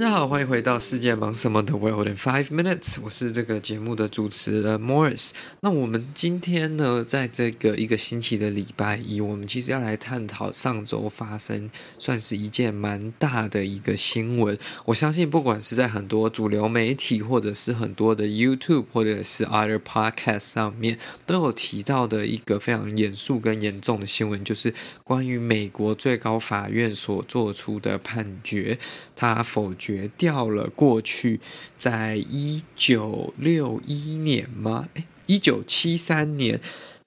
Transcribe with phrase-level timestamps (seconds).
[0.00, 5.32] 大家好，欢迎回到世界忙什么的 World in Five Minutes，我是这个节目的主持人 Morris。
[5.60, 14.58] 那我们今天呢，在这个一个星期的礼拜一，我们其实要来探讨上周发生算是一件蛮大的一个新闻。
[14.86, 24.72] 我相信，不管是在很多主流媒体，或者是很多的 YouTube，或者是 other podcast 上面，都有提到的一个非常严肃跟严重的新闻，就是
[25.04, 28.78] 关于美国最高法院所做出的判决，
[29.20, 29.74] 他否。
[29.80, 31.40] 决掉了过去
[31.78, 34.88] 在一九六一年吗？
[34.94, 36.60] 诶，一九七三年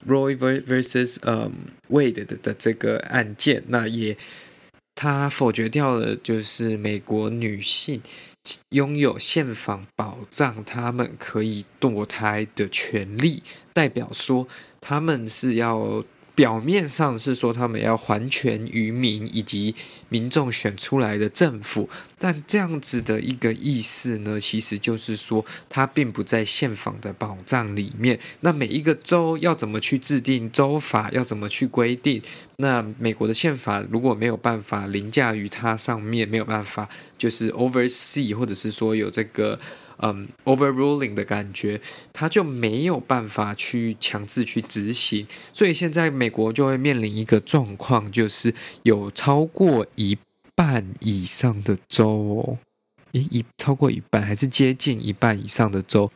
[0.08, 1.52] ，Roy versus 嗯
[1.90, 4.18] Wade 的的这个案件，那也
[4.96, 8.02] 他否决掉了，就是美国女性
[8.70, 14.48] 拥有宪法保障，她们可以堕胎的权利，代表说
[14.82, 16.04] 他们是要。
[16.36, 19.76] 表面上是说他们要还权于民以及
[20.10, 28.20] 民众选出来的政府，但这样子的一个意思呢，其实就是说它并不在宪法的保障里面。
[28.40, 32.22] 那每一个州要怎么去制定州法，要怎么去规定？
[32.58, 39.60] 那美国的宪法如果没有办法凌驾于它上面，没有办法就是 oversee，或者是说有这个。
[40.06, 41.80] 嗯，overruling 的感觉，
[42.12, 50.18] 他就没有办法去强制去执行，所以现在美国就会面临一个状况，就是有超过一
[50.54, 52.58] 半以上的州哦，
[53.14, 56.12] 一一超过一半还是接近一半以上的州。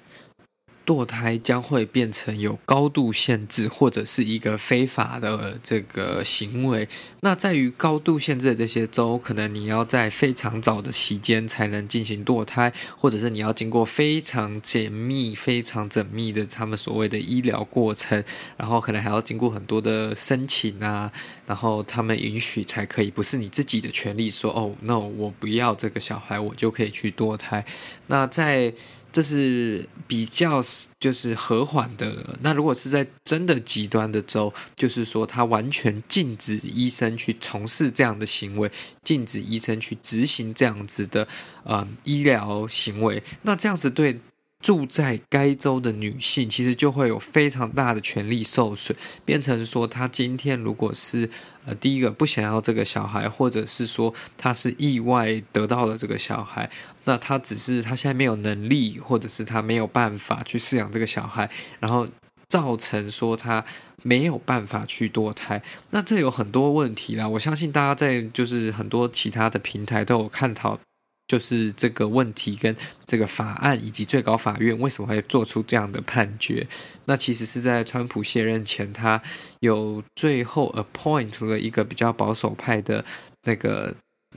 [0.87, 6.87] 堕胎将会变成有高度限制，或者是一个非法的这个行为。
[7.19, 18.23] 那在于高度限制的这些州，可能你要在非常早的期间才能进行堕胎，或者是你要经过非常紧密、非常缜密的他们所谓的医疗过程，
[18.55, 21.11] 然后可能还要经过很多的申请啊，
[21.45, 27.65] 然后他们允许才可以，不是你自己的权利说哦，no，我不要这个小孩，我就可以去堕胎。
[28.07, 28.73] 那在
[29.17, 30.63] 这是比较
[30.99, 32.37] 就是和缓的。
[32.41, 38.71] 那如果是在真的极端的州，就是说他完全禁止医生去从事这样的行为，
[39.03, 41.27] 禁止医生去执行这样子的
[41.63, 43.23] 呃医疗行为。
[43.41, 44.19] 那这样子对
[44.67, 51.29] 住在该州的女性，其实就会有非常大的权利受损，变成说她今天如果是
[51.65, 56.69] 呃第一个不想要这个小孩，或者是说她是意外得到了这个小孩，
[57.05, 62.05] 那她只是她现在没有能力，或者是她没有办法去饲养这个小孩，然后
[62.49, 63.63] 造成说她
[64.03, 67.25] 没有办法去堕胎，那这有很多问题啦。
[67.25, 70.77] 我相信大家在就是很多其他的平台都有看到。
[71.27, 76.65] 就是这个问题跟这个法案，以及最高法院为什么会做出这样的判决？
[77.05, 79.21] 那其实是在川普卸任前，他
[79.59, 83.03] 有最后 appoint 了一个比较保守派的
[83.43, 83.93] 那个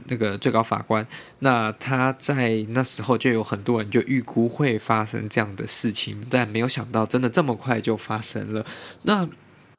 [0.07, 1.07] 那个最高法官。
[1.39, 8.67] 那他在那时候就有很多人就预估会发生这样的事情，但没有想到真的这么快就发生了。
[9.03, 9.29] 那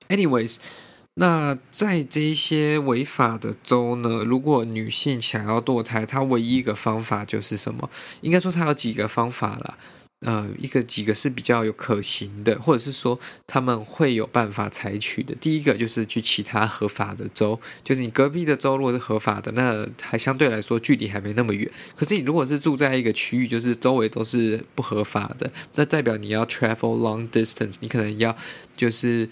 [0.07, 0.57] anyways。
[1.15, 7.89] 那在这些违法的州呢，如果女性想要堕胎，她唯一一个方法就是什么？
[8.21, 9.77] 应该说她有几个方法啦，
[10.21, 15.35] 呃，一个几个是比较有可行的，或者是说他们会有办法采取的。
[15.35, 21.69] 第一个就是去其他合法的州，就是你隔壁的州如果是合法的，那还相对来说距离还没那么远。
[21.93, 28.33] 可是你如果是住在一个区域，就是周围都是不合法的，那代表你要 travel long distance，你可能要
[28.77, 29.27] 就是。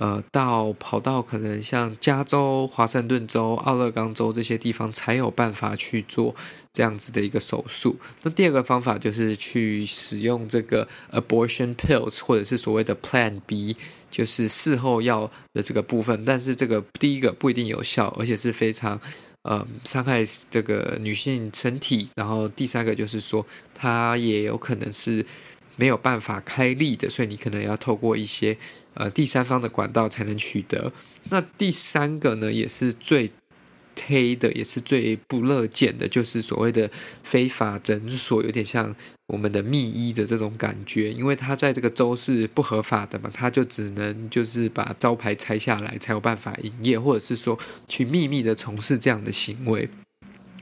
[0.00, 6.32] 呃，到跑到可能像加州、华盛顿州、奥勒冈州这些地方，才有办法去做
[6.72, 7.96] 这样子的一个手术。
[8.22, 13.76] 那第二个方法就是去使用这个 abortion pills，或者是所谓的 Plan B，
[14.08, 16.24] 就是事后药的这个部分。
[16.24, 19.00] 但是这个第一个不一定有效，而且是非常
[19.42, 22.08] 呃伤害这个女性身体。
[22.14, 23.44] 然后第三个就是说，
[23.74, 25.26] 它也有可能是。
[25.78, 28.58] 没有办法开立的，所以你可能要透过一些
[28.94, 30.92] 呃第三方的管道才能取得。
[31.30, 33.30] 那第三个呢，也是最
[34.06, 36.90] 黑的，也是最不乐见的，就是所谓的
[37.22, 38.94] 非法诊所，有点像
[39.28, 47.58] 我们的密医的这种感觉，因为它在这个州是不合法的嘛，它就只能就是把招牌拆下来才有办法营业，或者是说
[47.88, 49.88] 去秘密的从事这样的行为。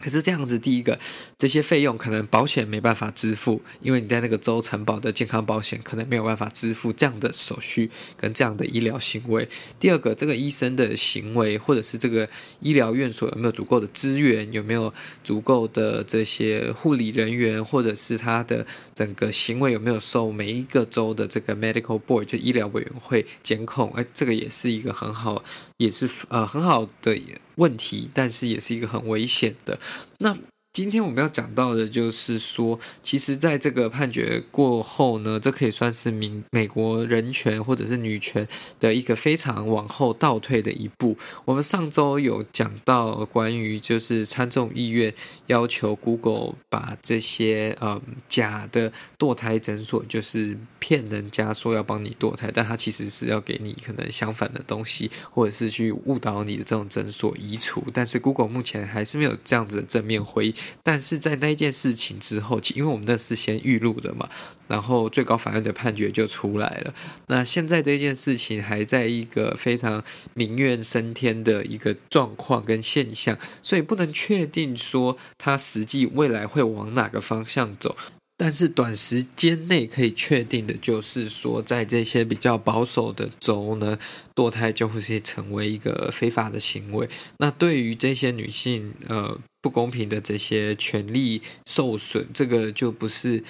[0.06, 0.96] 可是这样子，第一个，
[1.36, 9.48] 这些费用可能保险没办法支付，因为你在那个州承保的健康保险可能没有办法支付这样的手续跟这样的医疗行为。
[9.80, 12.28] 第二个，这个医生的行为，或者是这个
[12.60, 14.94] 医疗院所有没有足够的资源，有没有
[15.24, 18.64] 足够的这些护理人员，或者是他的
[18.94, 23.90] 整个行为有没有受每一个州的这个 medical board 就医疗委员会监控？
[23.96, 25.42] 哎，这个也是一个很好，
[25.78, 27.20] 也是呃很好的。
[27.56, 29.78] 问题，但是也是一个很危险的。
[30.18, 30.36] 那
[30.76, 38.46] 今天我们要讲到的，就是说，其实在这个判决过后呢，这可以算是美美国人权或者是女权
[38.78, 41.16] 的一个非常往后倒退的一步。
[41.46, 45.14] 我们上周有讲到关于就是参众议院
[45.46, 57.82] 要求 Google 把这些嗯假的堕胎诊所，就是骗人家说要帮你堕胎，但他其实是要给你可能相反的东西，或者是去误导你的这种诊所移除。
[57.94, 60.54] 但是 Google 目前还是没有这样子的正面回应。
[60.82, 64.28] 但是在那件事情之后，因为我们那是先预录的嘛，
[64.68, 66.94] 然后最高法院的判决就出来了。
[67.28, 70.02] 那现在这件事情还在一个非常
[70.34, 77.96] 民怨升天的一个状况跟现象，所以不能确定说它实际未来会往哪个方向走。
[78.38, 83.98] 但是短时间内可以确定的就是说，在这些比较保守的州呢，
[84.34, 87.08] 堕胎就会是成为一个非法的行为。
[87.38, 93.42] 那对于这些女性，呃，不公平的这些权利受损，这个就不是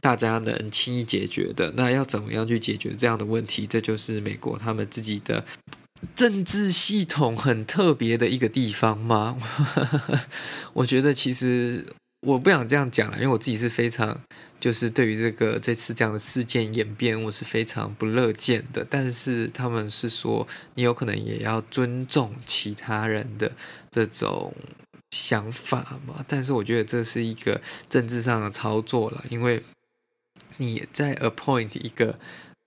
[0.00, 1.70] 大家能轻易解决的。
[1.76, 3.66] 那要怎么样去解决这样的问题？
[3.66, 5.44] 这就是美国他们自己的
[6.16, 9.36] 政治系统很特别的一个地方吗？
[10.72, 11.84] 我觉得其实。
[12.24, 14.16] 我不想这样讲了，因为我自己是非常，
[14.60, 18.86] 就是对于这个这次这样的事件演变，我是非常不乐见的。
[18.88, 20.46] 但是他们是说，
[20.76, 23.50] 你有可能也要尊重其他人的
[23.90, 24.54] 这种
[25.12, 26.24] 想法嘛。
[26.26, 29.62] 但是我觉得这是一个政治上的操作了，因为
[30.56, 32.18] 你在 appoint 一个。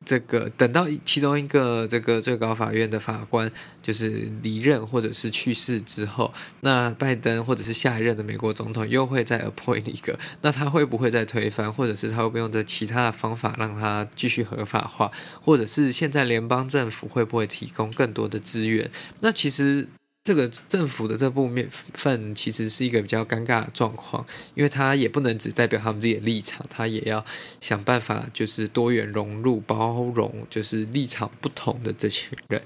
[0.06, 3.52] 这个等到其中一个这个最高法院的法官
[3.82, 15.12] 就是离任或者是去世之后，那拜登或者是下一任的美国总统又会再 appoint 一个，那他会不会再推翻，或者是他会不会用这其他的方法让他继续合法化，
[15.42, 18.92] 或者是现在联邦政府会不会提供更多的资源？
[19.22, 19.88] 那其实。
[20.26, 21.48] 这个政府的这部
[21.94, 24.26] 分其实是一个比较尴尬的状况，
[24.56, 27.24] 因为他也不能只代表他们自己的立场，他也要
[27.62, 32.60] 想办法，就是多元融入、包容，就是立场不同的这群人。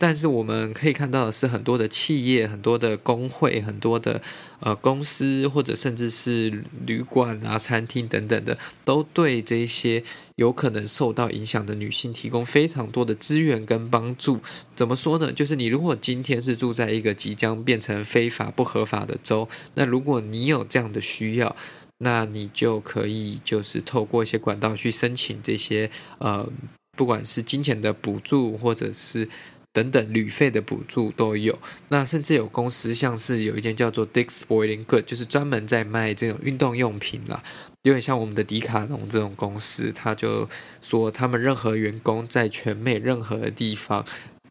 [0.00, 4.22] 但是我们可以看到的是，很多的企业、很多的工会、很多的
[4.60, 10.02] 呃公司，或者甚至是旅馆啊、餐厅等等的，都对这些
[10.36, 14.40] 有可能受到影响的女性提供非常多的资源跟帮助。
[14.74, 15.30] 怎么说呢？
[15.30, 21.54] 就是你如果今天是住在一个即将变成非法不合法的州，那如果你有这样的需要，
[21.98, 26.48] 那你就可以就是透过一些管道去申请这些呃，
[26.96, 29.28] 不管是金钱的补助，或者是。
[29.72, 31.58] 等等，旅费的补助都有。
[31.88, 37.42] 那甚至有公司，像是有一间叫做 Dick's Sporting Goods，就是专门在卖这种运动用品啦。
[37.82, 40.48] 有点像我们的迪卡侬这种公司，他就
[40.82, 44.04] 说他们任何员工在全美任何的地方，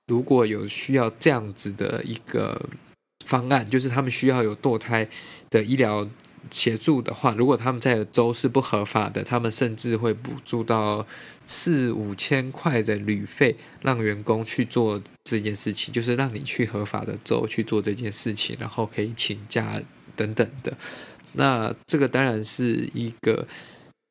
[0.07, 2.69] 如果有需要这样子的一个
[3.25, 5.07] 方案，就是他们需要有堕胎
[5.49, 6.07] 的医疗。
[6.51, 11.05] 协助的话，如果他们在的州是不合法的，他们甚至会补助到
[11.45, 19.81] 四五千块的旅费，让员工去做这件事情，就是让你去合法的州去做这件事情，然后可以请假
[20.15, 20.77] 等等的。
[21.33, 23.47] 那这个当然是一个。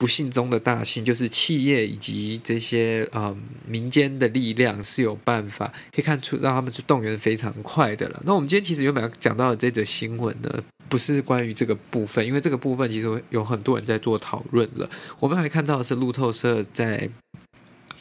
[0.00, 3.34] 不幸中的大幸，就是企业以及这些啊
[3.66, 8.22] 民间的力量是有办法可以看出，让他们是动员非常快的了。
[8.24, 14.88] 那我们今天其实原本要讲到的这则新闻呢，不是关于这个部分，因为这个部分其实有很多人在做讨论了。
[15.20, 17.10] 我们还看到是路透社在。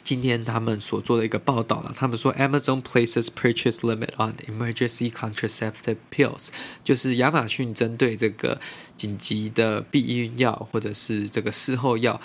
[0.04, 6.48] 今天他们所做的一个报道了，他们说 Amazon places purchase limit on emergency contraceptive pills，
[6.82, 8.58] 就是亚马逊针对这个
[8.96, 12.18] 紧急的避孕药或者是这个事后药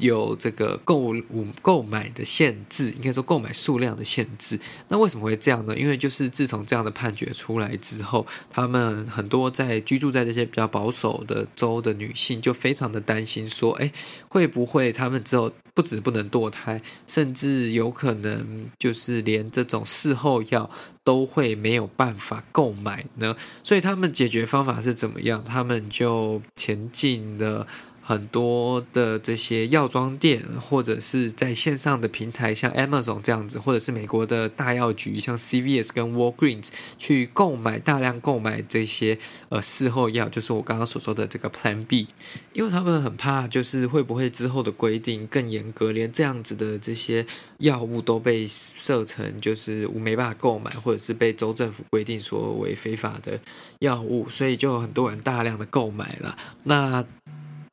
[0.00, 4.58] 有这个购物购买的限制，应该说购买数量的限制。
[4.88, 5.76] 那为什么会这样呢？
[5.76, 13.92] 因为就是自从这样的判决出来之后，他们很多在居住在这些比较保守的州的女性就非常的担心，说，哎，
[14.28, 20.68] 会不会他们之后不止不能堕胎，甚至有可能就是连这种事后药
[21.04, 23.36] 都会没有办法购买呢？
[23.62, 25.44] 所以他们解决方法是怎么样？
[25.44, 27.66] 他们就前进了。
[28.02, 42.08] 很多的这些药妆店，或者是在线上的平台，像 Amazon 这样子，或者是美国的大药局，像 CVS 跟 Walgreens 去购买大量购买这些呃事后药，就是我刚刚所说的这个 Plan B，
[42.52, 47.24] 因为他们很怕，就是会不会之后的规定更严格，连这样子的这些
[47.58, 53.38] 药物都被设成就是我没办法购买，或者是被州政府规定说为非法的
[53.78, 56.36] 药物，所以就有很多人大量的购买了。
[56.64, 57.04] 那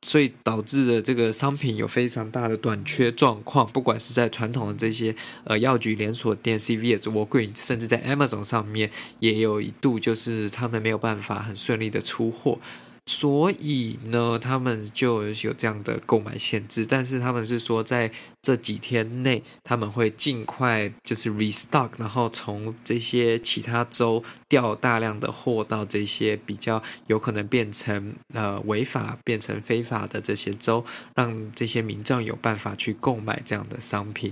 [0.02, 5.14] 所以导致了这个商品有非常大的短缺状况，不管是在传统的这些
[5.44, 12.60] 呃药局连锁店 CVS、w a l g r e e n 甚至在 Amazon 上面，也有一度就是他们没有办法很顺利的出货。
[13.10, 18.12] 所以呢，他们就有这样的购买限制，但是他们是说在
[18.42, 30.84] 这几天内他们会尽快就是 restock，然后从这些其他州调大量的货到这些比较有可能变成呃违法、变成非法的这些州，
[31.14, 34.30] 让这些民众有办法去购买这样的商品。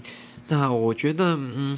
[0.48, 1.74] 那我觉得，嗯，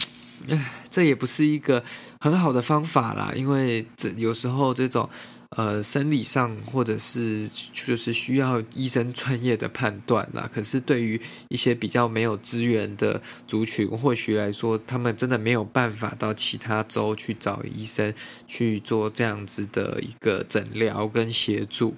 [0.48, 1.84] 唉，这也不是一个
[2.18, 5.08] 很好的方法啦，因为这有时候这种。
[5.56, 10.48] 呃，生理上或者是就是需要医生专业的判断啦。
[10.52, 18.12] 可是对于一些比较没有资源的族群，或许来说，他们真的没有办法到其他州去找医生
[18.46, 21.96] 去做这样子的一个诊疗跟协助。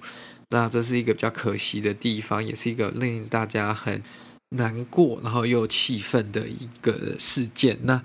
[0.49, 4.01] 那这是一个比较可惜的地方，也是一个令大家很
[4.51, 7.77] 难过，然后又气愤的一个事件。
[7.83, 8.01] 那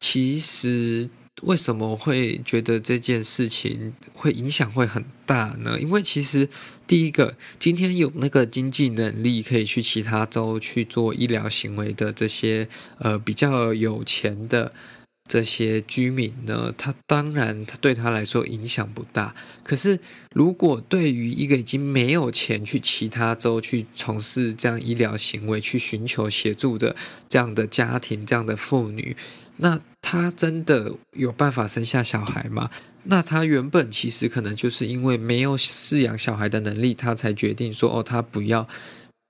[0.00, 1.10] 其实。
[1.40, 5.80] 为什么会觉得这件事情会影响会很大呢？
[5.80, 6.48] 因为其实
[6.86, 14.72] 第一个，今天有那个经济能力可以去其他州去做医疗行为的这些呃比较有钱的
[15.32, 19.34] 这些居民呢，他当然他对他来说影响不大。
[19.64, 19.98] 可是
[20.34, 26.94] 如果对于一个已经没有钱去其他州去从事这样医疗行为、去寻求协助的
[27.30, 29.16] 这样的家庭、这样的妇女，
[29.56, 32.68] 那他真的有办法生下小孩吗？
[33.04, 38.68] 那他原本其实可能就是因为没有饲养小孩的能力，他才决定说哦，他不要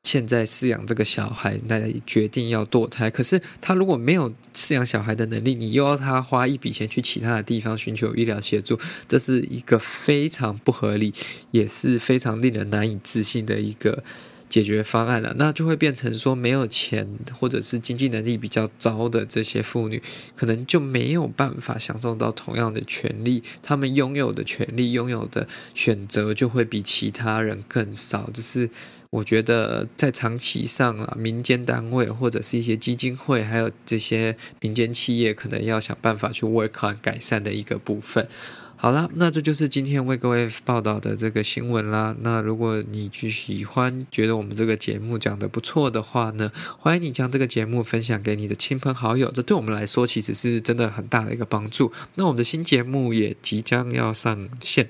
[0.02, 3.10] 现在饲养这个小孩，来决定要堕胎。
[3.10, 8.78] 可是他如果没有饲养小孩的能力，你又要他花一笔钱去其他的地方寻求医疗协助，
[9.08, 11.12] 这是一个非常不合理，
[11.50, 14.02] 也是非常令人难以置信的一个。
[14.48, 17.08] 解决方案了，那就会变成说，没有钱
[17.40, 20.02] 或者是经济能力比较糟的这些妇女，
[20.36, 28.28] 可能就没有办法享受到同样的权利，他们拥有的权利、拥有的选择就会比其他人更少。
[28.34, 28.68] 就是
[29.12, 38.26] 我觉得在长期上啊，民间单位或者是一些基金会，还有这些民间企业，可能要想办法去 work on 改善的一个部分。
[38.74, 42.16] 好啦，那这就是今天为各位报道的这个新闻啦。
[42.22, 51.92] 那如果你去喜欢，觉得我们这个节目讲得不错的话呢，欢迎你将这个节目分享给你的亲朋好友，这对我们来说其实是真的很大的一个帮助。
[52.14, 54.88] 那我们的新节目也即将要上线，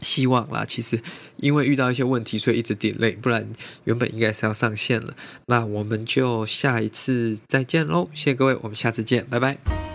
[0.00, 1.00] 希望啦，其实
[1.36, 3.46] 因为遇到一些问题，所以一直 delay，不然
[3.84, 5.14] 原本应该是要上线了。
[5.46, 9.87] 那我们就下一次再见喽，谢谢各位，我们下次见，拜拜。